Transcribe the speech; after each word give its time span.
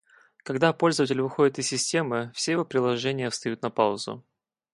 Когда 0.41 0.73
пользователь 0.73 1.21
выходит 1.21 1.59
из 1.59 1.67
системы, 1.67 2.31
все 2.33 2.53
его 2.53 2.65
приложения 2.65 3.29
встают 3.29 3.61
на 3.61 3.69
«паузу» 3.69 4.25